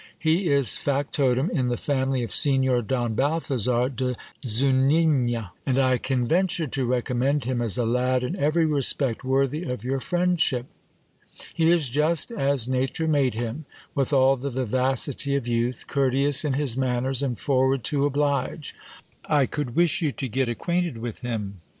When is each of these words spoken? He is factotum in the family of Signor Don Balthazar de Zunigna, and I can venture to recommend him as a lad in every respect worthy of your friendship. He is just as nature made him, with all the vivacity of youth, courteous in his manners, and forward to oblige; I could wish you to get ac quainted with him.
He 0.17 0.47
is 0.47 0.77
factotum 0.77 1.51
in 1.51 1.67
the 1.67 1.77
family 1.77 2.23
of 2.23 2.33
Signor 2.33 2.81
Don 2.81 3.13
Balthazar 3.13 3.87
de 3.89 4.15
Zunigna, 4.43 5.51
and 5.63 5.77
I 5.77 5.99
can 5.99 6.27
venture 6.27 6.65
to 6.65 6.85
recommend 6.85 7.43
him 7.43 7.61
as 7.61 7.77
a 7.77 7.85
lad 7.85 8.23
in 8.23 8.35
every 8.35 8.65
respect 8.65 9.23
worthy 9.23 9.61
of 9.61 9.83
your 9.83 9.99
friendship. 9.99 10.65
He 11.53 11.69
is 11.69 11.87
just 11.87 12.31
as 12.31 12.67
nature 12.67 13.07
made 13.07 13.35
him, 13.35 13.65
with 13.93 14.11
all 14.11 14.37
the 14.37 14.49
vivacity 14.49 15.35
of 15.35 15.47
youth, 15.47 15.85
courteous 15.85 16.43
in 16.43 16.53
his 16.53 16.75
manners, 16.75 17.21
and 17.21 17.37
forward 17.39 17.83
to 17.83 18.07
oblige; 18.07 18.73
I 19.27 19.45
could 19.45 19.75
wish 19.75 20.01
you 20.01 20.09
to 20.09 20.27
get 20.27 20.49
ac 20.49 20.55
quainted 20.55 20.97
with 20.97 21.19
him. 21.19 21.61